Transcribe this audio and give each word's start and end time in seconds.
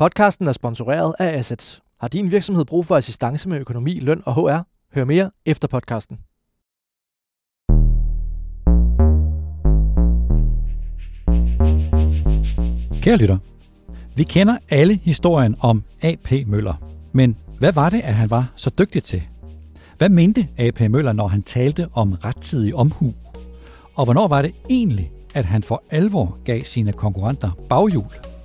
Podcasten 0.00 0.46
er 0.46 0.52
sponsoreret 0.52 1.14
af 1.18 1.38
Assets. 1.38 1.80
Har 2.00 2.08
din 2.08 2.32
virksomhed 2.32 2.64
brug 2.64 2.86
for 2.86 2.96
assistance 2.96 3.48
med 3.48 3.58
økonomi, 3.58 3.98
løn 4.00 4.22
og 4.26 4.34
HR? 4.34 4.66
Hør 4.94 5.04
mere 5.04 5.30
efter 5.46 5.68
podcasten. 5.68 6.18
Kære 13.02 13.16
lytter, 13.16 13.38
vi 14.16 14.22
kender 14.22 14.56
alle 14.68 14.96
historien 14.96 15.56
om 15.60 15.82
A.P. 16.02 16.32
Møller, 16.46 16.74
men 17.12 17.36
hvad 17.58 17.72
var 17.72 17.90
det, 17.90 18.00
at 18.00 18.14
han 18.14 18.30
var 18.30 18.52
så 18.56 18.70
dygtig 18.78 19.02
til? 19.02 19.22
Hvad 19.98 20.08
mente 20.08 20.48
A.P. 20.58 20.80
Møller, 20.80 21.12
når 21.12 21.28
han 21.28 21.42
talte 21.42 21.88
om 21.92 22.12
rettidig 22.12 22.74
omhu? 22.74 23.14
Og 23.94 24.04
hvornår 24.04 24.28
var 24.28 24.42
det 24.42 24.54
egentlig, 24.70 25.12
at 25.34 25.44
han 25.44 25.62
for 25.62 25.82
alvor 25.90 26.38
gav 26.44 26.62
sine 26.64 26.92
konkurrenter 26.92 27.50
baghjul? 27.68 28.04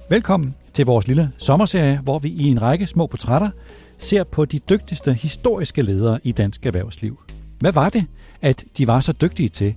Velkommen 0.09 0.55
til 0.75 0.85
vores 0.85 1.07
lille 1.07 1.31
sommerserie, 1.37 1.99
hvor 2.03 2.19
vi 2.19 2.29
i 2.29 2.43
en 2.43 2.61
række 2.61 2.87
små 2.87 3.07
portrætter 3.07 3.49
ser 3.97 4.23
på 4.23 4.45
de 4.45 4.59
dygtigste 4.59 5.13
historiske 5.13 5.81
ledere 5.81 6.19
i 6.23 6.31
dansk 6.31 6.65
erhvervsliv. 6.65 7.19
Hvad 7.59 7.71
var 7.71 7.89
det, 7.89 8.05
at 8.41 8.63
de 8.77 8.87
var 8.87 8.99
så 8.99 9.11
dygtige 9.11 9.49
til? 9.49 9.75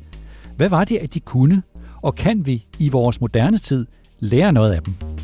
Hvad 0.57 0.69
var 0.69 0.85
det, 0.85 0.97
at 0.97 1.15
de 1.15 1.21
kunne? 1.21 1.63
Og 2.03 2.15
kan 2.15 2.47
vi 2.47 2.67
i 2.79 2.89
vores 2.89 3.21
moderne 3.21 3.59
tid 3.59 3.87
lære 4.21 4.53
noget 4.53 4.73
af 4.73 4.83
dem? 4.83 5.18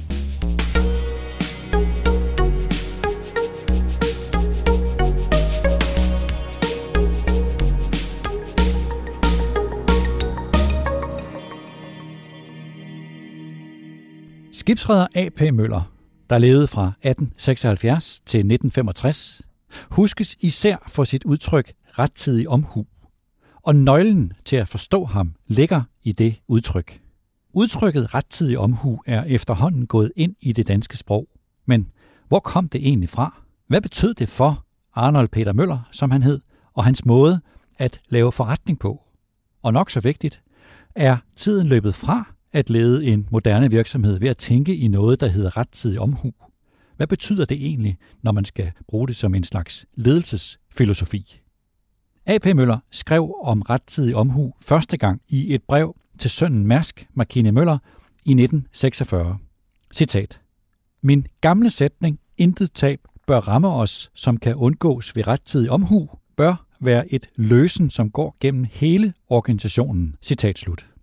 Skibsredder 14.54 15.06
A.P. 15.14 15.40
Møller, 15.52 15.92
der 16.30 16.38
levede 16.38 16.66
fra 16.66 16.86
1876 16.86 18.20
til 18.26 18.38
1965, 18.38 19.42
huskes 19.90 20.36
især 20.40 20.76
for 20.88 21.04
sit 21.04 21.24
udtryk 21.24 21.72
rettidig 21.98 22.48
omhu. 22.48 22.86
Og 23.62 23.76
nøglen 23.76 24.32
til 24.44 24.56
at 24.56 24.68
forstå 24.68 25.04
ham 25.04 25.34
ligger 25.46 25.82
i 26.02 26.12
det 26.12 26.40
udtryk. 26.48 27.00
Udtrykket 27.52 28.14
rettidig 28.14 28.58
omhu 28.58 29.00
er 29.06 29.24
efterhånden 29.24 29.86
gået 29.86 30.12
ind 30.16 30.34
i 30.40 30.52
det 30.52 30.68
danske 30.68 30.96
sprog. 30.96 31.28
Men 31.66 31.88
hvor 32.28 32.40
kom 32.40 32.68
det 32.68 32.88
egentlig 32.88 33.08
fra? 33.08 33.42
Hvad 33.66 33.80
betød 33.80 34.14
det 34.14 34.28
for 34.28 34.66
Arnold 34.94 35.28
Peter 35.28 35.52
Møller, 35.52 35.88
som 35.92 36.10
han 36.10 36.22
hed, 36.22 36.40
og 36.74 36.84
hans 36.84 37.04
måde 37.04 37.40
at 37.78 38.00
lave 38.08 38.32
forretning 38.32 38.78
på? 38.78 39.02
Og 39.62 39.72
nok 39.72 39.90
så 39.90 40.00
vigtigt, 40.00 40.42
er 40.94 41.16
tiden 41.36 41.66
løbet 41.66 41.94
fra 41.94 42.33
at 42.54 42.70
lede 42.70 43.04
en 43.04 43.26
moderne 43.30 43.70
virksomhed 43.70 44.18
ved 44.18 44.28
at 44.28 44.36
tænke 44.36 44.76
i 44.76 44.88
noget, 44.88 45.20
der 45.20 45.26
hedder 45.26 45.56
rettidig 45.56 46.00
omhu. 46.00 46.32
Hvad 46.96 47.06
betyder 47.06 47.44
det 47.44 47.56
egentlig, 47.66 47.98
når 48.22 48.32
man 48.32 48.44
skal 48.44 48.72
bruge 48.88 49.08
det 49.08 49.16
som 49.16 49.34
en 49.34 49.44
slags 49.44 49.86
ledelsesfilosofi? 49.94 51.40
A.P. 52.26 52.46
Møller 52.54 52.78
skrev 52.90 53.34
om 53.42 53.62
rettidig 53.62 54.14
omhu 54.16 54.54
første 54.60 54.96
gang 54.96 55.22
i 55.28 55.54
et 55.54 55.62
brev 55.62 55.96
til 56.18 56.30
sønnen 56.30 56.66
Mærsk, 56.66 57.06
Markine 57.14 57.52
Møller, 57.52 57.78
i 58.24 58.30
1946. 58.30 59.38
Citat. 59.94 60.40
Min 61.02 61.26
gamle 61.40 61.70
sætning, 61.70 62.20
intet 62.36 62.72
tab, 62.72 63.00
bør 63.26 63.38
ramme 63.38 63.68
os, 63.68 64.10
som 64.14 64.36
kan 64.36 64.54
undgås 64.54 65.16
ved 65.16 65.26
rettidig 65.26 65.70
omhu, 65.70 66.10
bør 66.36 66.66
være 66.80 67.12
et 67.12 67.28
løsen, 67.36 67.90
som 67.90 68.10
går 68.10 68.36
gennem 68.40 68.66
hele 68.72 69.14
organisationen. 69.28 70.16
Citat 70.22 70.58
slut. 70.58 70.93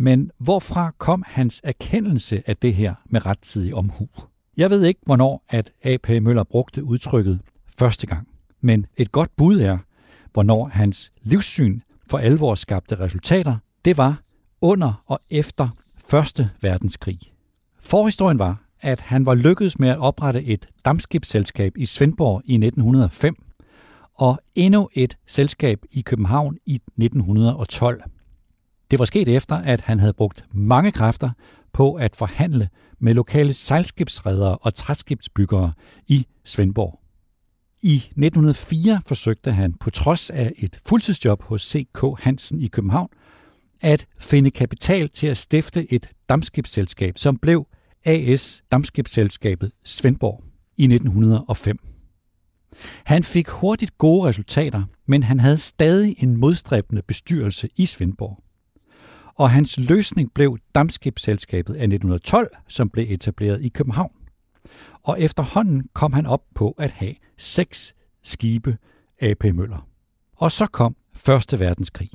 Men 0.00 0.30
hvorfra 0.38 0.92
kom 0.98 1.24
hans 1.26 1.60
erkendelse 1.64 2.42
af 2.46 2.56
det 2.56 2.74
her 2.74 2.94
med 3.04 3.26
rettidig 3.26 3.74
omhu? 3.74 4.08
Jeg 4.56 4.70
ved 4.70 4.84
ikke, 4.84 5.00
hvornår 5.06 5.44
at 5.48 5.72
A.P. 5.84 6.08
Møller 6.08 6.44
brugte 6.44 6.84
udtrykket 6.84 7.40
første 7.66 8.06
gang, 8.06 8.28
men 8.60 8.86
et 8.96 9.12
godt 9.12 9.36
bud 9.36 9.60
er, 9.60 9.78
hvornår 10.32 10.68
hans 10.68 11.12
livssyn 11.22 11.80
for 12.10 12.18
alvor 12.18 12.54
skabte 12.54 13.00
resultater, 13.00 13.56
det 13.84 13.96
var 13.96 14.20
under 14.60 15.02
og 15.06 15.20
efter 15.30 15.68
Første 15.96 16.50
Verdenskrig. 16.60 17.18
Forhistorien 17.80 18.38
var, 18.38 18.64
at 18.80 19.00
han 19.00 19.26
var 19.26 19.34
lykkedes 19.34 19.78
med 19.78 19.88
at 19.88 19.98
oprette 19.98 20.44
et 20.44 20.66
dammskibsselskab 20.84 21.72
i 21.76 21.86
Svendborg 21.86 22.42
i 22.44 22.54
1905 22.54 23.36
og 24.14 24.38
endnu 24.54 24.88
et 24.94 25.16
selskab 25.26 25.78
i 25.90 26.00
København 26.00 26.56
i 26.66 26.74
1912. 26.74 28.02
Det 28.90 28.98
var 28.98 29.04
sket 29.04 29.28
efter, 29.28 29.56
at 29.56 29.80
han 29.80 29.98
havde 29.98 30.12
brugt 30.12 30.44
mange 30.52 30.92
kræfter 30.92 31.30
på 31.72 31.94
at 31.94 32.16
forhandle 32.16 32.68
med 32.98 33.14
lokale 33.14 33.52
sejlskibsredere 33.52 34.58
og 34.58 34.74
træskibsbyggere 34.74 35.72
i 36.06 36.26
Svendborg. 36.44 37.00
I 37.82 37.94
1904 37.96 39.00
forsøgte 39.06 39.52
han, 39.52 39.72
på 39.72 39.90
trods 39.90 40.30
af 40.30 40.52
et 40.58 40.78
fuldtidsjob 40.86 41.42
hos 41.42 41.62
C.K. 41.62 42.04
Hansen 42.18 42.60
i 42.60 42.66
København, 42.66 43.08
at 43.80 44.06
finde 44.18 44.50
kapital 44.50 45.08
til 45.08 45.26
at 45.26 45.36
stifte 45.36 45.92
et 45.92 46.08
dammskibsselskab, 46.28 47.18
som 47.18 47.36
blev 47.36 47.66
AS 48.04 48.62
Dammskibsselskabet 48.72 49.72
Svendborg 49.84 50.44
i 50.76 50.84
1905. 50.84 51.78
Han 53.04 53.22
fik 53.22 53.48
hurtigt 53.48 53.98
gode 53.98 54.28
resultater, 54.28 54.82
men 55.06 55.22
han 55.22 55.40
havde 55.40 55.58
stadig 55.58 56.14
en 56.18 56.36
modstræbende 56.36 57.02
bestyrelse 57.02 57.68
i 57.76 57.86
Svendborg 57.86 58.42
og 59.34 59.50
hans 59.50 59.78
løsning 59.78 60.34
blev 60.34 60.58
Dammskibsselskabet 60.74 61.74
af 61.74 61.82
1912, 61.82 62.48
som 62.68 62.90
blev 62.90 63.06
etableret 63.08 63.62
i 63.62 63.68
København. 63.68 64.12
Og 65.02 65.20
efterhånden 65.20 65.88
kom 65.94 66.12
han 66.12 66.26
op 66.26 66.42
på 66.54 66.74
at 66.78 66.90
have 66.90 67.14
seks 67.36 67.94
skibe 68.22 68.76
AP 69.20 69.44
Møller. 69.44 69.86
Og 70.36 70.52
så 70.52 70.66
kom 70.66 70.96
Første 71.14 71.60
Verdenskrig. 71.60 72.10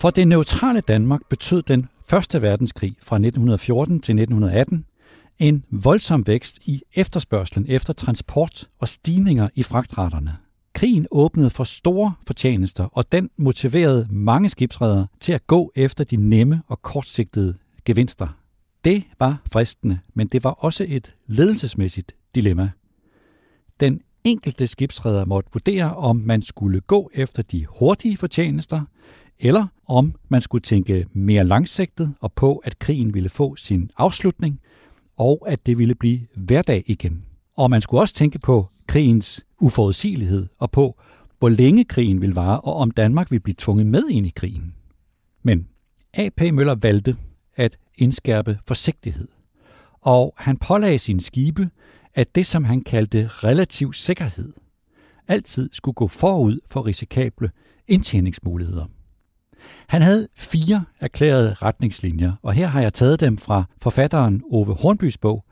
For 0.00 0.10
det 0.10 0.28
neutrale 0.28 0.80
Danmark 0.80 1.20
betød 1.30 1.62
den 1.62 1.88
Første 2.04 2.42
Verdenskrig 2.42 2.96
fra 3.00 3.16
1914 3.16 4.00
til 4.00 4.18
1918 4.18 4.84
en 5.38 5.64
voldsom 5.70 6.26
vækst 6.26 6.58
i 6.66 6.82
efterspørgselen 6.94 7.66
efter 7.68 7.92
transport 7.92 8.68
og 8.78 8.88
stigninger 8.88 9.48
i 9.54 9.62
fragtraterne. 9.62 10.41
Krigen 10.82 11.06
åbnede 11.10 11.50
for 11.50 11.64
store 11.64 12.14
fortjenester, 12.26 12.84
og 12.84 13.12
den 13.12 13.30
motiverede 13.36 14.08
mange 14.10 14.48
skibsredere 14.48 15.06
til 15.20 15.32
at 15.32 15.46
gå 15.46 15.72
efter 15.74 16.04
de 16.04 16.16
nemme 16.16 16.62
og 16.68 16.82
kortsigtede 16.82 17.56
gevinster. 17.84 18.28
Det 18.84 19.04
var 19.18 19.42
fristende, 19.52 19.98
men 20.14 20.26
det 20.26 20.44
var 20.44 20.50
også 20.50 20.86
et 20.88 21.14
ledelsesmæssigt 21.26 22.14
dilemma. 22.34 22.70
Den 23.80 24.00
enkelte 24.24 24.66
skibsredder 24.66 25.24
måtte 25.24 25.50
vurdere, 25.52 25.96
om 25.96 26.16
man 26.16 26.42
skulle 26.42 26.80
gå 26.80 27.10
efter 27.14 27.42
de 27.42 27.66
hurtige 27.66 28.16
fortjenester, 28.16 28.82
eller 29.38 29.66
om 29.86 30.14
man 30.28 30.42
skulle 30.42 30.62
tænke 30.62 31.06
mere 31.12 31.44
langsigtet 31.44 32.14
og 32.20 32.32
på, 32.32 32.56
at 32.56 32.78
krigen 32.78 33.14
ville 33.14 33.28
få 33.28 33.56
sin 33.56 33.90
afslutning, 33.96 34.60
og 35.16 35.44
at 35.46 35.66
det 35.66 35.78
ville 35.78 35.94
blive 35.94 36.20
hverdag 36.34 36.82
igen. 36.86 37.24
Og 37.62 37.70
man 37.70 37.80
skulle 37.80 38.00
også 38.00 38.14
tænke 38.14 38.38
på 38.38 38.68
krigens 38.86 39.44
uforudsigelighed 39.60 40.46
og 40.58 40.70
på, 40.70 41.00
hvor 41.38 41.48
længe 41.48 41.84
krigen 41.84 42.20
vil 42.20 42.34
vare, 42.34 42.60
og 42.60 42.76
om 42.76 42.90
Danmark 42.90 43.30
vil 43.30 43.40
blive 43.40 43.54
tvunget 43.58 43.86
med 43.86 44.02
ind 44.10 44.26
i 44.26 44.32
krigen. 44.36 44.74
Men 45.42 45.68
A.P. 46.14 46.40
Møller 46.52 46.74
valgte 46.74 47.16
at 47.56 47.78
indskærpe 47.98 48.58
forsigtighed, 48.66 49.28
og 50.00 50.34
han 50.36 50.56
pålagde 50.56 50.98
sine 50.98 51.20
skibe, 51.20 51.70
at 52.14 52.34
det, 52.34 52.46
som 52.46 52.64
han 52.64 52.80
kaldte 52.80 53.28
relativ 53.28 53.92
sikkerhed, 53.92 54.52
altid 55.28 55.70
skulle 55.72 55.94
gå 55.94 56.08
forud 56.08 56.58
for 56.70 56.86
risikable 56.86 57.50
indtjeningsmuligheder. 57.88 58.86
Han 59.86 60.02
havde 60.02 60.28
fire 60.36 60.84
erklærede 61.00 61.54
retningslinjer, 61.54 62.32
og 62.42 62.52
her 62.52 62.66
har 62.66 62.80
jeg 62.80 62.94
taget 62.94 63.20
dem 63.20 63.38
fra 63.38 63.64
forfatteren 63.82 64.42
Ove 64.50 64.74
Hornbys 64.74 65.18
bog, 65.18 65.44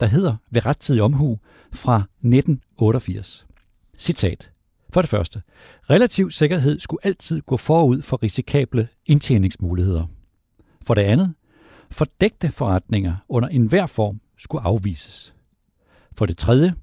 der 0.00 0.06
hedder 0.06 0.36
Ved 0.50 0.66
rettidig 0.66 1.02
omhu 1.02 1.38
fra 1.72 1.96
1988. 1.96 3.46
Citat. 3.98 4.50
For 4.90 5.00
det 5.00 5.10
første. 5.10 5.42
Relativ 5.90 6.30
sikkerhed 6.30 6.78
skulle 6.78 7.06
altid 7.06 7.40
gå 7.40 7.56
forud 7.56 8.02
for 8.02 8.22
risikable 8.22 8.88
indtjeningsmuligheder. 9.06 10.06
For 10.82 10.94
det 10.94 11.02
andet. 11.02 11.34
Fordægte 11.90 12.48
forretninger 12.48 13.16
under 13.28 13.48
enhver 13.48 13.86
form 13.86 14.20
skulle 14.38 14.62
afvises. 14.62 15.32
For 16.12 16.26
det 16.26 16.36
tredje. 16.36 16.74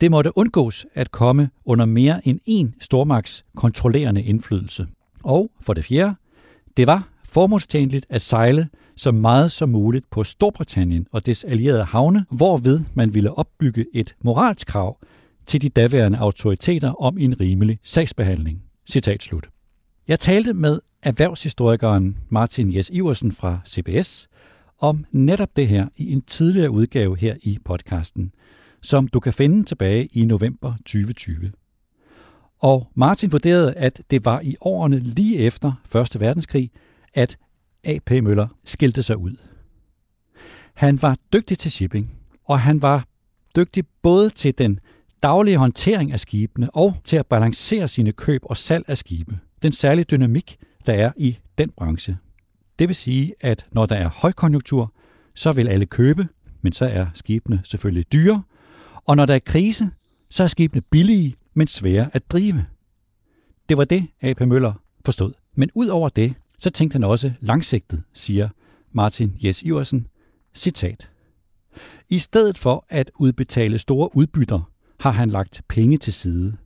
Det 0.00 0.10
måtte 0.10 0.38
undgås 0.38 0.86
at 0.94 1.10
komme 1.10 1.50
under 1.64 1.84
mere 1.84 2.28
end 2.28 2.40
én 2.48 2.78
stormagts 2.80 3.44
kontrollerende 3.56 4.22
indflydelse. 4.22 4.86
Og 5.22 5.50
for 5.60 5.74
det 5.74 5.84
fjerde. 5.84 6.14
Det 6.76 6.86
var 6.86 7.08
formålstjenligt 7.24 8.06
at 8.08 8.22
sejle 8.22 8.68
så 8.96 9.12
meget 9.12 9.52
som 9.52 9.68
muligt 9.68 10.10
på 10.10 10.24
Storbritannien 10.24 11.06
og 11.12 11.26
dets 11.26 11.44
allierede 11.44 11.84
havne, 11.84 12.26
hvorved 12.30 12.80
man 12.94 13.14
ville 13.14 13.38
opbygge 13.38 13.86
et 13.94 14.14
moralsk 14.22 14.66
krav 14.66 14.98
til 15.46 15.62
de 15.62 15.68
daværende 15.68 16.18
autoriteter 16.18 17.02
om 17.02 17.18
en 17.18 17.40
rimelig 17.40 17.78
sagsbehandling. 17.82 18.62
Citat 18.86 19.22
slut. 19.22 19.48
Jeg 20.08 20.20
talte 20.20 20.52
med 20.52 20.80
erhvervshistorikeren 21.02 22.18
Martin 22.28 22.74
Jes 22.74 22.90
Iversen 22.90 23.32
fra 23.32 23.58
CBS 23.66 24.28
om 24.78 25.04
netop 25.12 25.56
det 25.56 25.68
her 25.68 25.88
i 25.96 26.12
en 26.12 26.22
tidligere 26.22 26.70
udgave 26.70 27.16
her 27.16 27.34
i 27.42 27.58
podcasten, 27.64 28.32
som 28.82 29.08
du 29.08 29.20
kan 29.20 29.32
finde 29.32 29.64
tilbage 29.64 30.06
i 30.06 30.24
november 30.24 30.74
2020. 30.76 31.52
Og 32.58 32.90
Martin 32.94 33.32
vurderede, 33.32 33.74
at 33.74 34.02
det 34.10 34.24
var 34.24 34.40
i 34.40 34.56
årene 34.60 34.98
lige 34.98 35.38
efter 35.38 35.72
1. 35.94 36.20
verdenskrig, 36.20 36.70
at 37.14 37.38
AP 37.84 38.10
Møller 38.10 38.48
skilte 38.64 39.02
sig 39.02 39.16
ud. 39.16 39.36
Han 40.74 41.02
var 41.02 41.16
dygtig 41.32 41.58
til 41.58 41.70
shipping, 41.70 42.10
og 42.44 42.60
han 42.60 42.82
var 42.82 43.06
dygtig 43.56 43.84
både 44.02 44.30
til 44.30 44.58
den 44.58 44.80
daglige 45.22 45.56
håndtering 45.56 46.12
af 46.12 46.20
skibene 46.20 46.70
og 46.70 46.94
til 47.04 47.16
at 47.16 47.26
balancere 47.26 47.88
sine 47.88 48.12
køb 48.12 48.40
og 48.44 48.56
salg 48.56 48.84
af 48.88 48.98
skibe. 48.98 49.38
Den 49.62 49.72
særlige 49.72 50.04
dynamik, 50.04 50.56
der 50.86 50.92
er 50.92 51.12
i 51.16 51.38
den 51.58 51.70
branche. 51.70 52.16
Det 52.78 52.88
vil 52.88 52.96
sige, 52.96 53.34
at 53.40 53.66
når 53.72 53.86
der 53.86 53.96
er 53.96 54.08
højkonjunktur, 54.08 54.92
så 55.34 55.52
vil 55.52 55.68
alle 55.68 55.86
købe, 55.86 56.28
men 56.62 56.72
så 56.72 56.86
er 56.86 57.06
skibene 57.14 57.60
selvfølgelig 57.64 58.12
dyre. 58.12 58.42
Og 59.04 59.16
når 59.16 59.26
der 59.26 59.34
er 59.34 59.38
krise, 59.38 59.90
så 60.30 60.42
er 60.42 60.46
skibene 60.46 60.82
billige, 60.90 61.34
men 61.54 61.66
svære 61.66 62.10
at 62.12 62.30
drive. 62.30 62.66
Det 63.68 63.76
var 63.76 63.84
det, 63.84 64.06
AP 64.22 64.40
Møller 64.40 64.72
forstod. 65.04 65.32
Men 65.54 65.70
ud 65.74 65.86
over 65.86 66.08
det, 66.08 66.34
så 66.58 66.70
tænkte 66.70 66.94
han 66.94 67.04
også 67.04 67.32
langsigtet, 67.40 68.02
siger 68.12 68.48
Martin 68.92 69.36
Jes 69.44 69.62
Iversen. 69.62 70.06
Citat. 70.54 71.08
I 72.08 72.18
stedet 72.18 72.58
for 72.58 72.86
at 72.88 73.10
udbetale 73.18 73.78
store 73.78 74.16
udbytter, 74.16 74.70
har 75.00 75.10
han 75.10 75.30
lagt 75.30 75.62
penge 75.68 75.98
til 75.98 76.12
side. 76.12 76.56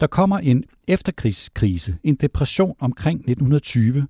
Der 0.00 0.06
kommer 0.06 0.38
en 0.38 0.64
efterkrigskrise, 0.86 1.96
en 2.04 2.14
depression 2.14 2.74
omkring 2.78 3.18
1920, 3.18 4.06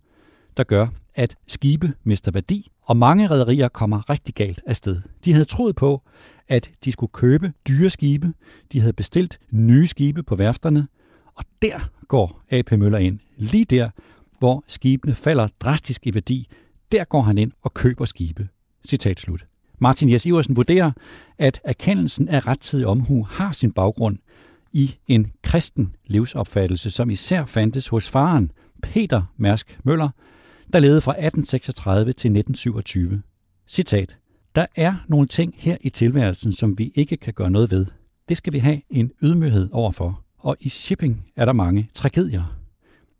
der 0.57 0.65
gør, 0.65 0.87
at 1.15 1.37
skibe 1.47 1.93
mister 2.05 2.31
værdi, 2.31 2.71
og 2.83 2.97
mange 2.97 3.31
rederier 3.31 3.69
kommer 3.69 4.11
rigtig 4.11 4.35
galt 4.35 4.61
afsted. 4.67 5.01
De 5.25 5.33
havde 5.33 5.45
troet 5.45 5.77
på, 5.77 6.03
at 6.49 6.71
de 6.85 6.93
skulle 6.93 7.13
købe 7.13 7.53
dyre 7.69 7.91
skibe, 7.91 8.33
de 8.73 8.81
havde 8.81 8.93
bestilt 8.93 9.39
nye 9.51 9.87
skibe 9.87 10.23
på 10.23 10.37
værfterne, 10.37 10.89
og 11.35 11.45
der 11.63 11.91
går 12.09 12.43
AP 12.51 12.73
Møller 12.73 12.99
ind. 12.99 13.19
Lige 13.37 13.65
der, 13.65 13.91
hvor 14.39 14.65
skibene 14.67 15.15
falder 15.15 15.49
drastisk 15.61 16.07
i 16.07 16.15
værdi, 16.15 16.49
der 16.93 17.05
går 17.05 17.23
han 17.23 17.39
ind 17.39 17.53
og 17.63 17.75
køber 17.75 18.05
skibe. 18.05 18.49
Citat 18.87 19.21
slut. 19.21 19.45
Martin 19.79 20.11
Jes 20.11 20.27
Iversen 20.27 20.57
vurderer, 20.57 20.91
at 21.39 21.61
erkendelsen 21.65 22.29
af 22.29 22.47
rettidig 22.47 22.87
omhu 22.87 23.25
har 23.25 23.53
sin 23.53 23.73
baggrund 23.73 24.17
i 24.73 24.97
en 25.07 25.33
kristen 25.43 25.97
livsopfattelse, 26.07 26.91
som 26.91 27.11
især 27.11 27.45
fandtes 27.45 27.89
hos 27.89 28.09
faren, 28.09 28.53
Peter 28.83 29.23
Mærsk 29.37 29.79
Møller, 29.85 30.09
der 30.73 30.79
levede 30.79 31.01
fra 31.01 31.13
1836 31.13 32.05
til 32.05 32.29
1927. 32.29 33.23
Citat. 33.69 34.17
Der 34.55 34.67
er 34.77 34.95
nogle 35.09 35.27
ting 35.27 35.55
her 35.57 35.77
i 35.81 35.91
tilværelsen, 35.91 36.53
som 36.53 36.79
vi 36.79 36.93
ikke 36.95 37.17
kan 37.17 37.33
gøre 37.33 37.51
noget 37.51 37.71
ved. 37.71 37.87
Det 38.29 38.37
skal 38.37 38.53
vi 38.53 38.59
have 38.59 38.81
en 38.91 39.13
ydmyghed 39.23 39.69
overfor. 39.73 40.25
Og 40.39 40.57
i 40.61 40.69
shipping 40.69 41.25
er 41.37 41.45
der 41.45 41.53
mange 41.53 41.89
tragedier. 41.95 42.59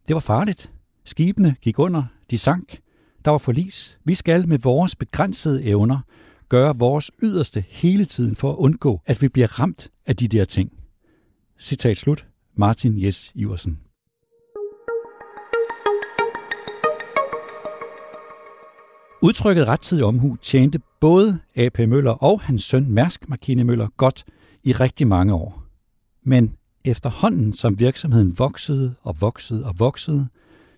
Det 0.09 0.15
var 0.15 0.21
farligt. 0.21 0.73
Skibene 1.09 1.57
gik 1.63 1.79
under, 1.79 2.03
de 2.31 2.39
sank, 2.39 2.79
der 3.25 3.31
var 3.31 3.39
forlis. 3.39 3.99
Vi 4.05 4.15
skal 4.15 4.49
med 4.49 4.59
vores 4.59 4.97
begrænsede 4.97 5.65
evner 5.65 6.01
gøre 6.49 6.77
vores 6.77 7.11
yderste 7.23 7.65
hele 7.69 8.05
tiden 8.05 8.37
for 8.37 8.53
at 8.53 8.57
undgå, 8.57 9.01
at 9.07 9.23
vi 9.23 9.29
bliver 9.29 9.61
ramt 9.61 9.91
af 10.07 10.17
de 10.17 10.29
der 10.29 10.45
ting. 10.45 10.73
Citat 11.59 11.97
slut. 11.97 12.25
Martin 12.57 13.03
Jes 13.03 13.33
Iversen. 13.35 13.79
Udtrykket 19.23 19.67
rettidig 19.67 20.05
omhu 20.05 20.37
tjente 20.37 20.81
både 21.01 21.39
AP 21.57 21.79
Møller 21.79 22.11
og 22.11 22.41
hans 22.41 22.65
søn 22.65 22.91
Mærsk 22.91 23.29
Markine 23.29 23.65
Møller 23.65 23.89
godt 23.97 24.25
i 24.65 24.73
rigtig 24.73 25.07
mange 25.07 25.35
år. 25.35 25.63
Men 26.23 26.57
efterhånden 26.85 27.53
som 27.53 27.79
virksomheden 27.79 28.39
voksede 28.39 28.95
og 29.03 29.21
voksede 29.21 29.65
og 29.65 29.75
voksede, 29.79 30.29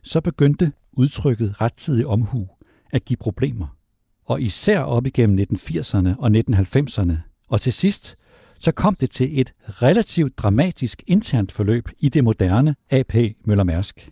så 0.02 0.20
begyndte 0.20 0.72
udtrykket 0.92 1.60
rettidig 1.60 2.06
omhu 2.06 2.48
at 2.92 3.04
give 3.04 3.16
problemer. 3.16 3.76
Og 4.24 4.42
især 4.42 4.80
op 4.80 5.06
igennem 5.06 5.46
1980'erne 5.52 6.08
og 6.18 6.30
1990'erne. 6.36 7.12
Og 7.48 7.60
til 7.60 7.72
sidst, 7.72 8.16
så 8.58 8.72
kom 8.72 8.94
det 8.94 9.10
til 9.10 9.40
et 9.40 9.52
relativt 9.68 10.38
dramatisk 10.38 11.02
internt 11.06 11.52
forløb 11.52 11.88
i 11.98 12.08
det 12.08 12.24
moderne 12.24 12.74
AP 12.90 13.14
Møller 13.44 13.64
Mærsk. 13.64 14.10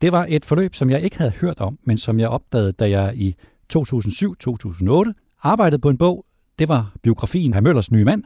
Det 0.00 0.12
var 0.12 0.26
et 0.28 0.44
forløb, 0.44 0.74
som 0.74 0.90
jeg 0.90 1.02
ikke 1.02 1.18
havde 1.18 1.30
hørt 1.30 1.60
om, 1.60 1.78
men 1.84 1.98
som 1.98 2.20
jeg 2.20 2.28
opdagede, 2.28 2.72
da 2.72 2.90
jeg 2.90 3.16
i 3.16 3.34
2007-2008 3.76 5.12
arbejdede 5.42 5.80
på 5.80 5.90
en 5.90 5.98
bog. 5.98 6.24
Det 6.58 6.68
var 6.68 6.92
biografien 7.02 7.54
af 7.54 7.62
Møllers 7.62 7.90
nye 7.90 8.04
mand, 8.04 8.24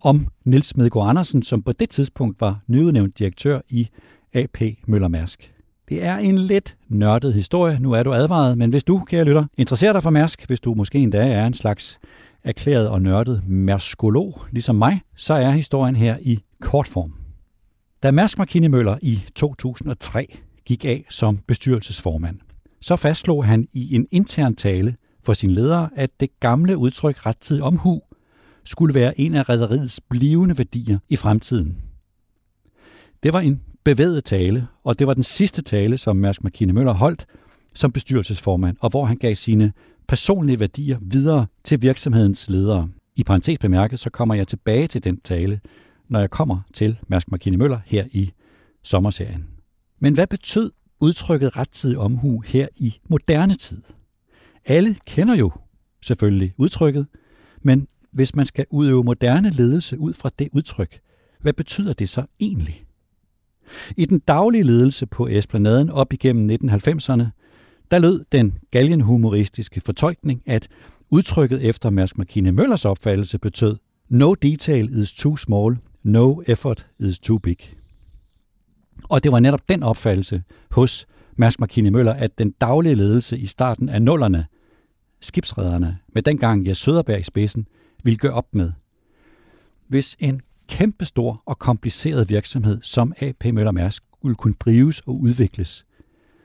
om 0.00 0.26
Nils 0.44 0.76
Medgaard 0.76 1.08
Andersen, 1.08 1.42
som 1.42 1.62
på 1.62 1.72
det 1.72 1.88
tidspunkt 1.88 2.40
var 2.40 2.60
nyudnævnt 2.66 3.18
direktør 3.18 3.60
i 3.68 3.88
AP 4.32 4.62
Møller 4.86 5.08
Mærsk. 5.08 5.53
Det 5.88 6.04
er 6.04 6.16
en 6.16 6.38
lidt 6.38 6.76
nørdet 6.88 7.34
historie, 7.34 7.78
nu 7.80 7.92
er 7.92 8.02
du 8.02 8.14
advaret, 8.14 8.58
men 8.58 8.70
hvis 8.70 8.84
du, 8.84 9.04
kære 9.08 9.24
lytter, 9.24 9.44
interesserer 9.58 9.92
dig 9.92 10.02
for 10.02 10.10
Mærsk, 10.10 10.46
hvis 10.46 10.60
du 10.60 10.74
måske 10.74 10.98
endda 10.98 11.32
er 11.32 11.46
en 11.46 11.54
slags 11.54 11.98
erklæret 12.44 12.88
og 12.88 13.02
nørdet 13.02 13.48
mærskolog, 13.48 14.40
ligesom 14.50 14.76
mig, 14.76 15.00
så 15.16 15.34
er 15.34 15.50
historien 15.50 15.96
her 15.96 16.16
i 16.20 16.38
kort 16.60 16.86
form. 16.86 17.14
Da 18.02 18.10
Mærsk 18.10 18.38
Markine 18.38 18.68
Møller 18.68 18.98
i 19.02 19.24
2003 19.34 20.38
gik 20.64 20.84
af 20.84 21.04
som 21.08 21.38
bestyrelsesformand, 21.46 22.38
så 22.80 22.96
fastslog 22.96 23.44
han 23.44 23.68
i 23.72 23.94
en 23.94 24.06
intern 24.10 24.54
tale 24.54 24.96
for 25.22 25.32
sin 25.32 25.50
ledere, 25.50 25.88
at 25.96 26.10
det 26.20 26.40
gamle 26.40 26.76
udtryk 26.76 27.26
rettidig 27.26 27.62
omhu 27.62 28.02
skulle 28.64 28.94
være 28.94 29.20
en 29.20 29.34
af 29.34 29.48
rædderiets 29.48 30.00
blivende 30.10 30.58
værdier 30.58 30.98
i 31.08 31.16
fremtiden. 31.16 31.76
Det 33.22 33.32
var 33.32 33.40
en 33.40 33.62
bevæget 33.84 34.24
tale, 34.24 34.66
og 34.84 34.98
det 34.98 35.06
var 35.06 35.14
den 35.14 35.22
sidste 35.22 35.62
tale, 35.62 35.98
som 35.98 36.16
Mærsk 36.16 36.44
Markine 36.44 36.72
Møller 36.72 36.92
holdt 36.92 37.26
som 37.74 37.92
bestyrelsesformand, 37.92 38.76
og 38.80 38.90
hvor 38.90 39.04
han 39.04 39.16
gav 39.16 39.34
sine 39.34 39.72
personlige 40.08 40.60
værdier 40.60 40.98
videre 41.02 41.46
til 41.64 41.82
virksomhedens 41.82 42.48
ledere. 42.48 42.88
I 43.16 43.24
parentes 43.24 43.58
bemærket, 43.58 44.00
så 44.00 44.10
kommer 44.10 44.34
jeg 44.34 44.48
tilbage 44.48 44.86
til 44.86 45.04
den 45.04 45.20
tale, 45.20 45.60
når 46.08 46.20
jeg 46.20 46.30
kommer 46.30 46.60
til 46.74 46.98
Mærsk 47.08 47.30
Markine 47.30 47.56
Møller 47.56 47.80
her 47.86 48.04
i 48.12 48.32
sommerserien. 48.82 49.46
Men 50.00 50.14
hvad 50.14 50.26
betød 50.26 50.72
udtrykket 51.00 51.56
rettidig 51.56 51.98
omhu 51.98 52.40
her 52.46 52.68
i 52.76 52.94
moderne 53.08 53.54
tid? 53.54 53.82
Alle 54.66 54.96
kender 55.06 55.34
jo 55.34 55.52
selvfølgelig 56.02 56.54
udtrykket, 56.56 57.06
men 57.62 57.88
hvis 58.12 58.34
man 58.34 58.46
skal 58.46 58.66
udøve 58.70 59.04
moderne 59.04 59.50
ledelse 59.50 59.98
ud 59.98 60.14
fra 60.14 60.30
det 60.38 60.48
udtryk, 60.52 61.00
hvad 61.40 61.52
betyder 61.52 61.92
det 61.92 62.08
så 62.08 62.24
egentlig? 62.40 62.84
I 63.96 64.04
den 64.04 64.18
daglige 64.18 64.64
ledelse 64.64 65.06
på 65.06 65.26
Esplanaden 65.26 65.90
op 65.90 66.12
igennem 66.12 66.50
1990'erne, 66.50 67.24
der 67.90 67.98
lød 67.98 68.24
den 68.32 68.58
galgenhumoristiske 68.70 69.80
fortolkning, 69.80 70.42
at 70.46 70.68
udtrykket 71.10 71.62
efter 71.62 71.90
Mærsk 71.90 72.18
Markine 72.18 72.52
Møllers 72.52 72.84
opfattelse 72.84 73.38
betød 73.38 73.76
No 74.08 74.34
detail 74.34 75.02
is 75.02 75.12
too 75.12 75.36
small, 75.36 75.78
no 76.02 76.42
effort 76.46 76.86
is 76.98 77.18
too 77.18 77.38
big. 77.38 77.58
Og 79.04 79.24
det 79.24 79.32
var 79.32 79.40
netop 79.40 79.68
den 79.68 79.82
opfattelse 79.82 80.42
hos 80.70 81.06
Mærsk 81.36 81.60
Markine 81.60 81.90
Møller, 81.90 82.12
at 82.12 82.38
den 82.38 82.50
daglige 82.50 82.94
ledelse 82.94 83.38
i 83.38 83.46
starten 83.46 83.88
af 83.88 84.02
nullerne, 84.02 84.46
skibsrederne, 85.20 85.98
med 86.14 86.22
dengang 86.22 86.66
Jes 86.66 86.78
Søderberg 86.78 87.20
i 87.20 87.22
spidsen, 87.22 87.66
ville 88.04 88.18
gøre 88.18 88.32
op 88.32 88.54
med. 88.54 88.72
Hvis 89.88 90.16
en 90.18 90.40
kæmpestor 90.68 91.42
og 91.46 91.58
kompliceret 91.58 92.30
virksomhed 92.30 92.78
som 92.82 93.12
AP 93.20 93.44
Møller 93.44 93.72
Mærsk 93.72 94.02
skulle 94.24 94.34
kunne 94.34 94.54
drives 94.60 95.00
og 95.00 95.20
udvikles, 95.20 95.84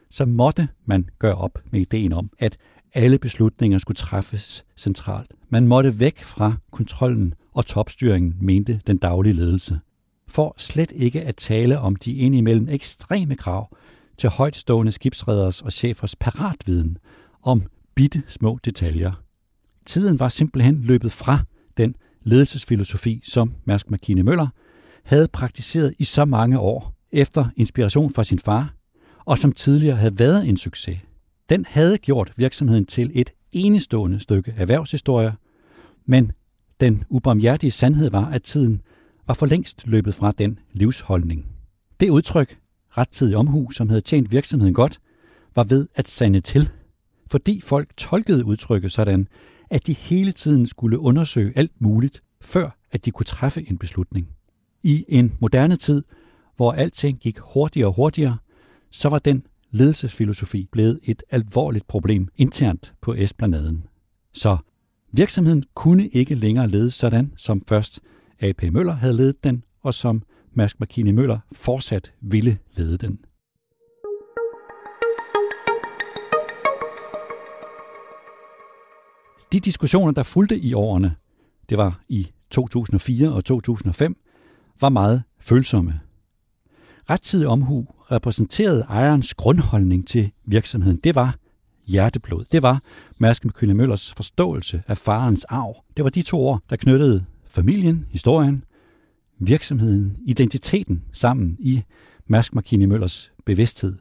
så 0.09 0.25
måtte 0.25 0.67
man 0.85 1.09
gøre 1.19 1.35
op 1.35 1.59
med 1.71 1.81
ideen 1.81 2.13
om, 2.13 2.29
at 2.39 2.57
alle 2.93 3.19
beslutninger 3.19 3.77
skulle 3.77 3.95
træffes 3.95 4.63
centralt. 4.77 5.31
Man 5.49 5.67
måtte 5.67 5.99
væk 5.99 6.19
fra 6.19 6.53
kontrollen 6.71 7.33
og 7.53 7.65
topstyringen, 7.65 8.35
mente 8.41 8.81
den 8.87 8.97
daglige 8.97 9.33
ledelse. 9.33 9.79
For 10.27 10.55
slet 10.57 10.91
ikke 10.95 11.21
at 11.21 11.35
tale 11.35 11.79
om 11.79 11.95
de 11.95 12.13
indimellem 12.13 12.69
ekstreme 12.69 13.35
krav 13.35 13.77
til 14.17 14.29
højtstående 14.29 14.91
skibsreders 14.91 15.61
og 15.61 15.73
chefers 15.73 16.15
paratviden 16.15 16.97
om 17.43 17.63
bitte 17.95 18.23
små 18.27 18.59
detaljer. 18.65 19.11
Tiden 19.85 20.19
var 20.19 20.29
simpelthen 20.29 20.81
løbet 20.81 21.11
fra 21.11 21.39
den 21.77 21.95
ledelsesfilosofi, 22.23 23.21
som 23.23 23.53
Mærsk 23.65 23.89
Makine 23.91 24.23
Møller 24.23 24.47
havde 25.03 25.27
praktiseret 25.27 25.93
i 25.99 26.03
så 26.03 26.25
mange 26.25 26.59
år 26.59 26.95
efter 27.11 27.45
inspiration 27.55 28.13
fra 28.13 28.23
sin 28.23 28.39
far, 28.39 28.73
og 29.25 29.37
som 29.37 29.51
tidligere 29.51 29.95
havde 29.95 30.19
været 30.19 30.47
en 30.47 30.57
succes. 30.57 30.99
Den 31.49 31.65
havde 31.69 31.97
gjort 31.97 32.33
virksomheden 32.37 32.85
til 32.85 33.11
et 33.13 33.29
enestående 33.51 34.19
stykke 34.19 34.53
erhvervshistorie, 34.57 35.33
men 36.05 36.31
den 36.79 37.03
ubarmhjertige 37.09 37.71
sandhed 37.71 38.09
var, 38.09 38.25
at 38.25 38.43
tiden 38.43 38.81
var 39.27 39.33
for 39.33 39.45
længst 39.45 39.87
løbet 39.87 40.15
fra 40.15 40.31
den 40.31 40.59
livsholdning. 40.71 41.47
Det 41.99 42.09
udtryk, 42.09 42.57
rettidig 42.89 43.37
omhu, 43.37 43.71
som 43.71 43.89
havde 43.89 44.01
tjent 44.01 44.31
virksomheden 44.31 44.73
godt, 44.73 44.99
var 45.55 45.63
ved 45.63 45.87
at 45.95 46.07
sande 46.07 46.39
til, 46.39 46.69
fordi 47.31 47.61
folk 47.61 47.97
tolkede 47.97 48.45
udtrykket 48.45 48.91
sådan, 48.91 49.27
at 49.69 49.87
de 49.87 49.93
hele 49.93 50.31
tiden 50.31 50.65
skulle 50.65 50.99
undersøge 50.99 51.53
alt 51.55 51.81
muligt, 51.81 52.23
før 52.41 52.77
at 52.91 53.05
de 53.05 53.11
kunne 53.11 53.25
træffe 53.25 53.69
en 53.69 53.77
beslutning. 53.77 54.27
I 54.83 55.05
en 55.07 55.37
moderne 55.39 55.75
tid, 55.75 56.03
hvor 56.55 56.71
alting 56.71 57.19
gik 57.19 57.37
hurtigere 57.39 57.87
og 57.87 57.93
hurtigere, 57.93 58.37
så 58.91 59.09
var 59.09 59.19
den 59.19 59.45
ledelsesfilosofi 59.71 60.67
blevet 60.71 60.99
et 61.03 61.23
alvorligt 61.29 61.87
problem 61.87 62.27
internt 62.35 62.93
på 63.01 63.13
Esplanaden. 63.13 63.83
Så 64.33 64.57
virksomheden 65.11 65.63
kunne 65.73 66.07
ikke 66.07 66.35
længere 66.35 66.67
ledes 66.67 66.93
sådan, 66.93 67.33
som 67.37 67.61
først 67.67 67.99
AP 68.39 68.63
Møller 68.71 68.93
havde 68.93 69.13
ledet 69.13 69.43
den, 69.43 69.63
og 69.81 69.93
som 69.93 70.23
Mærsk 70.53 70.79
McKinney 70.79 71.11
Møller 71.11 71.39
fortsat 71.51 72.13
ville 72.21 72.57
lede 72.75 72.97
den. 72.97 73.19
De 79.53 79.59
diskussioner, 79.59 80.11
der 80.11 80.23
fulgte 80.23 80.59
i 80.59 80.73
årene, 80.73 81.15
det 81.69 81.77
var 81.77 82.01
i 82.09 82.27
2004 82.49 83.31
og 83.31 83.45
2005, 83.45 84.15
var 84.81 84.89
meget 84.89 85.23
følsomme. 85.39 85.99
Rettidig 87.09 87.47
omhu 87.47 87.87
repræsenterede 88.11 88.85
ejerens 88.89 89.33
grundholdning 89.33 90.07
til 90.07 90.31
virksomheden. 90.45 90.97
Det 91.03 91.15
var 91.15 91.35
hjerteblod. 91.87 92.45
Det 92.51 92.63
var 92.63 92.81
Mærsk 93.17 93.45
McKinney 93.45 93.75
Møllers 93.75 94.13
forståelse 94.13 94.83
af 94.87 94.97
farens 94.97 95.43
arv. 95.43 95.83
Det 95.97 96.03
var 96.03 96.09
de 96.09 96.21
to 96.21 96.39
ord, 96.39 96.61
der 96.69 96.75
knyttede 96.75 97.25
familien, 97.47 98.05
historien, 98.09 98.63
virksomheden, 99.39 100.17
identiteten 100.25 101.03
sammen 101.11 101.57
i 101.59 101.83
Mærsk 102.27 102.55
McKinney 102.55 102.85
Møllers 102.85 103.31
bevidsthed. 103.45 103.95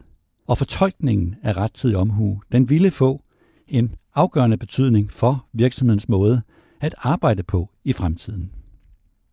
Og 0.46 0.58
fortolkningen 0.58 1.34
af 1.42 1.56
rettidig 1.56 1.96
omhu, 1.96 2.42
den 2.52 2.70
ville 2.70 2.90
få 2.90 3.22
en 3.68 3.94
afgørende 4.14 4.56
betydning 4.56 5.12
for 5.12 5.46
virksomhedens 5.52 6.08
måde 6.08 6.42
at 6.80 6.94
arbejde 6.98 7.42
på 7.42 7.70
i 7.84 7.92
fremtiden. 7.92 8.52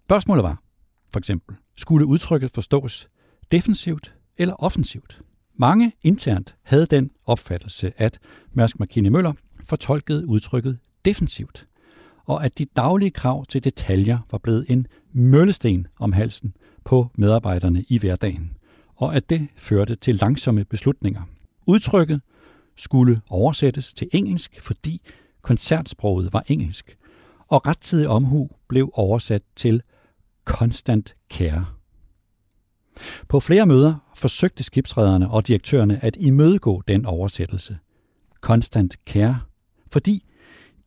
Spørgsmålet 0.06 0.44
var, 0.44 0.64
for 1.14 1.20
eksempel, 1.20 1.56
skulle 1.76 2.06
udtrykket 2.06 2.52
forstås 2.52 3.08
defensivt 3.52 4.16
eller 4.38 4.54
offensivt? 4.54 5.22
Mange 5.56 5.92
internt 6.04 6.56
havde 6.64 6.86
den 6.86 7.12
opfattelse, 7.26 7.94
at 7.98 8.20
Mærsk 8.54 8.80
McKinney 8.80 9.10
Møller 9.10 9.34
fortolkede 9.64 10.28
udtrykket 10.28 10.78
defensivt, 11.06 11.66
og 12.26 12.46
at 12.46 12.58
de 12.58 12.66
daglige 12.66 13.12
krav 13.12 13.46
til 13.46 13.64
detaljer 13.64 14.18
var 14.32 14.38
blevet 14.38 14.66
en 14.70 14.88
møllesten 15.14 15.88
om 16.00 16.14
halsen 16.14 16.56
på 16.84 17.12
medarbejderne 17.18 17.84
i 17.90 17.98
hverdagen, 17.98 18.58
og 18.96 19.16
at 19.16 19.30
det 19.30 19.48
førte 19.56 19.96
til 19.96 20.16
langsomme 20.16 20.66
beslutninger. 20.66 21.22
Udtrykket 21.66 22.22
skulle 22.78 23.22
oversættes 23.30 23.94
til 23.94 24.08
engelsk, 24.12 24.62
fordi 24.62 25.02
koncertsproget 25.42 26.34
var 26.34 26.44
engelsk, 26.48 26.96
og 27.48 27.68
rettidig 27.68 28.08
omhu 28.08 28.50
blev 28.68 28.90
oversat 28.94 29.42
til 29.56 29.82
constant 30.46 31.16
care. 31.30 31.66
På 33.28 33.40
flere 33.40 33.66
møder 33.66 33.96
forsøgte 34.16 34.64
skibsrederne 34.64 35.30
og 35.30 35.48
direktørerne 35.48 36.04
at 36.04 36.18
imødegå 36.20 36.82
den 36.88 37.06
oversættelse, 37.06 37.78
constant 38.42 38.96
care, 39.06 39.40
fordi 39.92 40.26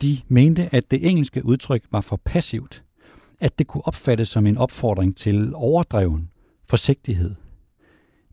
de 0.03 0.19
mente, 0.29 0.75
at 0.75 0.91
det 0.91 1.09
engelske 1.09 1.45
udtryk 1.45 1.85
var 1.91 2.01
for 2.01 2.21
passivt, 2.25 2.83
at 3.41 3.59
det 3.59 3.67
kunne 3.67 3.87
opfattes 3.87 4.29
som 4.29 4.47
en 4.47 4.59
opfordring 4.59 5.17
til 5.17 5.55
overdreven 5.55 6.31
forsigtighed. 6.69 7.35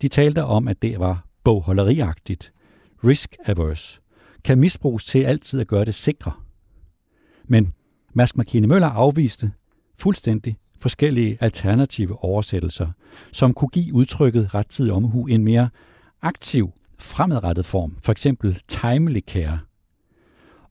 De 0.02 0.08
talte 0.08 0.44
om, 0.44 0.68
at 0.68 0.82
det 0.82 1.00
var 1.00 1.28
bogholderiagtigt, 1.44 2.54
risk 3.06 3.36
averse, 3.46 4.00
kan 4.44 4.60
misbruges 4.60 5.06
til 5.06 5.20
altid 5.24 5.62
at 5.62 5.68
gøre 5.68 5.86
det 5.86 5.96
sikre. 5.96 6.32
Men 7.48 7.74
Mask 8.14 8.38
Markine 8.38 8.68
Møller 8.68 8.88
afviste 8.88 9.52
fuldstændig 9.98 10.56
forskellige 10.80 11.38
alternative 11.42 12.24
oversættelser, 12.24 12.88
som 13.32 13.54
kunne 13.54 13.70
give 13.70 13.94
udtrykket 13.94 14.56
rettidig 14.56 14.94
omhu 14.94 15.28
en 15.28 15.44
mere 15.44 15.70
aktiv, 16.22 16.72
fremadrettet 17.00 17.66
form, 17.66 17.98
for 18.04 18.12
eksempel 18.12 18.62
timely 18.68 19.20
care. 19.28 19.60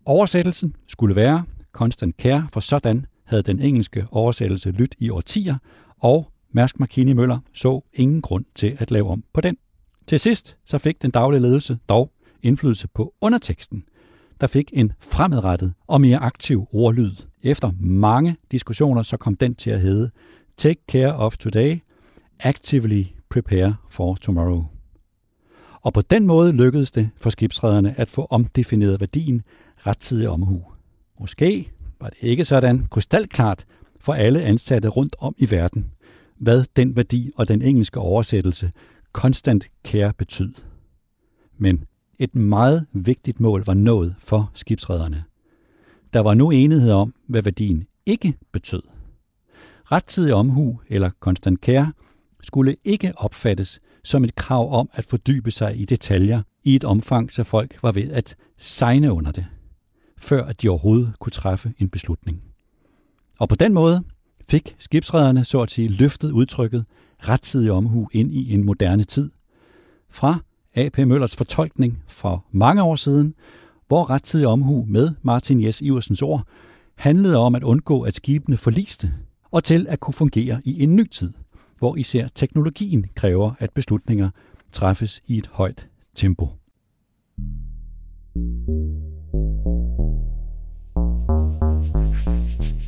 Oversættelsen 0.04 0.76
skulle 0.88 1.16
være 1.16 1.44
constant 1.72 2.16
care, 2.16 2.48
for 2.52 2.60
sådan 2.60 3.06
havde 3.24 3.42
den 3.42 3.60
engelske 3.60 4.06
oversættelse 4.10 4.70
lyttet 4.70 4.94
i 4.98 5.10
årtier, 5.10 5.56
og 5.98 6.30
Mærsk 6.52 6.80
Markini 6.80 7.12
Møller 7.12 7.38
så 7.54 7.80
ingen 7.92 8.22
grund 8.22 8.44
til 8.54 8.76
at 8.78 8.90
lave 8.90 9.10
om 9.10 9.24
på 9.34 9.40
den. 9.40 9.56
Til 10.06 10.20
sidst 10.20 10.56
så 10.64 10.78
fik 10.78 11.02
den 11.02 11.10
daglige 11.10 11.42
ledelse 11.42 11.78
dog 11.88 12.10
indflydelse 12.44 12.88
på 12.88 13.14
underteksten, 13.20 13.84
der 14.40 14.46
fik 14.46 14.70
en 14.72 14.92
fremadrettet 15.00 15.72
og 15.86 16.00
mere 16.00 16.18
aktiv 16.18 16.66
ordlyd. 16.72 17.12
Efter 17.42 17.72
mange 17.80 18.36
diskussioner 18.50 19.02
så 19.02 19.16
kom 19.16 19.36
den 19.36 19.54
til 19.54 19.70
at 19.70 19.80
hedde 19.80 20.10
Take 20.56 20.80
care 20.88 21.14
of 21.16 21.36
today, 21.36 21.78
actively 22.40 23.02
prepare 23.30 23.76
for 23.90 24.14
tomorrow. 24.14 24.64
Og 25.80 25.92
på 25.92 26.00
den 26.00 26.26
måde 26.26 26.52
lykkedes 26.52 26.90
det 26.90 27.10
for 27.16 27.30
skibsredderne 27.30 27.98
at 27.98 28.10
få 28.10 28.26
omdefineret 28.30 29.00
værdien 29.00 29.42
rettidig 29.86 30.28
omhu. 30.28 30.64
Måske 31.20 31.70
var 32.00 32.08
det 32.08 32.18
ikke 32.20 32.44
sådan 32.44 32.86
krystalklart 32.90 33.64
for 34.00 34.14
alle 34.14 34.42
ansatte 34.42 34.88
rundt 34.88 35.16
om 35.18 35.34
i 35.38 35.50
verden, 35.50 35.90
hvad 36.38 36.64
den 36.76 36.96
værdi 36.96 37.30
og 37.36 37.48
den 37.48 37.62
engelske 37.62 38.00
oversættelse 38.00 38.70
constant 39.12 39.66
care 39.84 40.12
betød. 40.18 40.52
Men 41.58 41.84
et 42.18 42.36
meget 42.36 42.86
vigtigt 42.92 43.40
mål 43.40 43.64
var 43.66 43.74
nået 43.74 44.14
for 44.18 44.50
skibsrederne. 44.54 45.24
Der 46.12 46.20
var 46.20 46.34
nu 46.34 46.50
enighed 46.50 46.90
om, 46.90 47.14
hvad 47.26 47.42
værdien 47.42 47.86
ikke 48.06 48.34
betød. 48.52 48.82
Rettidig 49.92 50.34
omhu 50.34 50.80
eller 50.88 51.10
konstant 51.20 51.60
care 51.60 51.92
skulle 52.42 52.76
ikke 52.84 53.12
opfattes 53.16 53.80
som 54.04 54.24
et 54.24 54.34
krav 54.34 54.72
om 54.72 54.90
at 54.92 55.04
fordybe 55.04 55.50
sig 55.50 55.80
i 55.80 55.84
detaljer 55.84 56.42
i 56.64 56.74
et 56.74 56.84
omfang, 56.84 57.32
så 57.32 57.44
folk 57.44 57.82
var 57.82 57.92
ved 57.92 58.10
at 58.10 58.36
signe 58.58 59.12
under 59.12 59.32
det, 59.32 59.46
før 60.18 60.44
at 60.44 60.62
de 60.62 60.68
overhovedet 60.68 61.12
kunne 61.18 61.30
træffe 61.30 61.74
en 61.78 61.88
beslutning. 61.88 62.42
Og 63.38 63.48
på 63.48 63.54
den 63.54 63.72
måde 63.72 64.04
fik 64.48 64.76
skibsrederne 64.78 65.44
så 65.44 65.60
at 65.60 65.70
sige 65.70 65.88
løftet 65.88 66.30
udtrykket 66.30 66.84
rettidig 67.18 67.72
omhu 67.72 68.08
ind 68.12 68.32
i 68.32 68.54
en 68.54 68.64
moderne 68.64 69.04
tid. 69.04 69.30
Fra 70.10 70.40
A.P. 70.76 70.98
Møllers 70.98 71.36
fortolkning 71.36 72.02
for 72.06 72.44
mange 72.52 72.82
år 72.82 72.96
siden, 72.96 73.34
hvor 73.88 74.10
rettidig 74.10 74.46
omhu 74.46 74.84
med 74.88 75.10
Martin 75.22 75.64
Jes 75.64 75.80
Iversens 75.80 76.22
ord 76.22 76.42
handlede 76.94 77.36
om 77.36 77.54
at 77.54 77.62
undgå, 77.62 78.02
at 78.02 78.14
skibene 78.14 78.56
forliste, 78.56 79.14
og 79.50 79.64
til 79.64 79.86
at 79.88 80.00
kunne 80.00 80.14
fungere 80.14 80.60
i 80.64 80.82
en 80.82 80.96
ny 80.96 81.08
tid, 81.08 81.32
hvor 81.78 81.96
især 81.96 82.28
teknologien 82.34 83.06
kræver, 83.14 83.52
at 83.58 83.70
beslutninger 83.70 84.30
træffes 84.72 85.22
i 85.26 85.38
et 85.38 85.50
højt 85.52 85.88
tempo. 86.14 86.48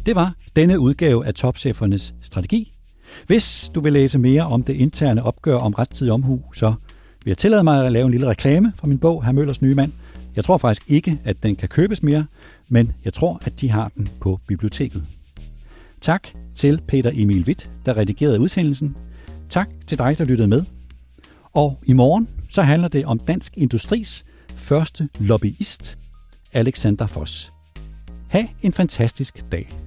Det 0.06 0.14
var 0.14 0.34
denne 0.56 0.80
udgave 0.80 1.26
af 1.26 1.34
Topchefernes 1.34 2.14
Strategi. 2.20 2.76
Hvis 3.26 3.70
du 3.74 3.80
vil 3.80 3.92
læse 3.92 4.18
mere 4.18 4.46
om 4.46 4.62
det 4.62 4.74
interne 4.74 5.22
opgør 5.22 5.56
om 5.56 5.72
rettidig 5.72 6.12
omhu, 6.12 6.42
så 6.54 6.74
vil 7.26 7.30
jeg 7.30 7.38
tillade 7.38 7.64
mig 7.64 7.86
at 7.86 7.92
lave 7.92 8.04
en 8.04 8.10
lille 8.10 8.26
reklame 8.26 8.72
for 8.76 8.86
min 8.86 8.98
bog, 8.98 9.24
Herr 9.24 9.32
Møllers 9.32 9.62
nye 9.62 9.74
mand. 9.74 9.92
Jeg 10.36 10.44
tror 10.44 10.58
faktisk 10.58 10.90
ikke, 10.90 11.20
at 11.24 11.42
den 11.42 11.56
kan 11.56 11.68
købes 11.68 12.02
mere, 12.02 12.26
men 12.68 12.92
jeg 13.04 13.12
tror, 13.12 13.40
at 13.44 13.60
de 13.60 13.70
har 13.70 13.90
den 13.96 14.08
på 14.20 14.40
biblioteket. 14.46 15.04
Tak 16.00 16.28
til 16.54 16.80
Peter 16.88 17.10
Emil 17.14 17.44
Witt, 17.46 17.70
der 17.86 17.96
redigerede 17.96 18.40
udsendelsen. 18.40 18.96
Tak 19.48 19.68
til 19.86 19.98
dig, 19.98 20.18
der 20.18 20.24
lyttede 20.24 20.48
med. 20.48 20.64
Og 21.52 21.78
i 21.84 21.92
morgen 21.92 22.28
så 22.48 22.62
handler 22.62 22.88
det 22.88 23.06
om 23.06 23.18
Dansk 23.18 23.52
Industris 23.56 24.24
første 24.54 25.08
lobbyist, 25.18 25.98
Alexander 26.52 27.06
Foss. 27.06 27.52
Ha' 28.28 28.44
en 28.62 28.72
fantastisk 28.72 29.44
dag. 29.52 29.85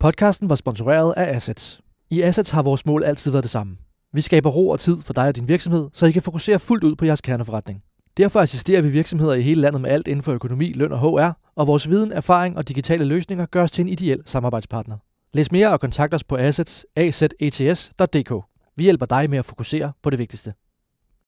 Podcasten 0.00 0.48
var 0.48 0.54
sponsoreret 0.54 1.14
af 1.16 1.34
Assets. 1.34 1.80
I 2.10 2.22
Assets 2.22 2.50
har 2.50 2.62
vores 2.62 2.86
mål 2.86 3.04
altid 3.04 3.30
været 3.30 3.42
det 3.42 3.50
samme. 3.50 3.76
Vi 4.12 4.20
skaber 4.20 4.50
ro 4.50 4.68
og 4.68 4.80
tid 4.80 4.96
for 5.02 5.12
dig 5.12 5.28
og 5.28 5.36
din 5.36 5.48
virksomhed, 5.48 5.88
så 5.92 6.06
I 6.06 6.12
kan 6.12 6.22
fokusere 6.22 6.58
fuldt 6.58 6.84
ud 6.84 6.96
på 6.96 7.04
jeres 7.04 7.20
kerneforretning. 7.20 7.82
Derfor 8.16 8.40
assisterer 8.40 8.82
vi 8.82 8.88
virksomheder 8.88 9.34
i 9.34 9.42
hele 9.42 9.60
landet 9.60 9.80
med 9.80 9.90
alt 9.90 10.08
inden 10.08 10.22
for 10.22 10.32
økonomi, 10.32 10.72
løn 10.72 10.92
og 10.92 11.00
HR, 11.00 11.38
og 11.56 11.66
vores 11.66 11.88
viden, 11.88 12.12
erfaring 12.12 12.56
og 12.56 12.68
digitale 12.68 13.04
løsninger 13.04 13.46
gør 13.46 13.62
os 13.62 13.70
til 13.70 13.82
en 13.82 13.88
ideel 13.88 14.22
samarbejdspartner. 14.26 14.96
Læs 15.32 15.52
mere 15.52 15.72
og 15.72 15.80
kontakt 15.80 16.14
os 16.14 16.24
på 16.24 16.36
assets, 16.36 16.86
azets.dk. 16.96 18.32
Vi 18.76 18.82
hjælper 18.82 19.06
dig 19.06 19.30
med 19.30 19.38
at 19.38 19.44
fokusere 19.44 19.92
på 20.02 20.10
det 20.10 20.18
vigtigste. 20.18 20.54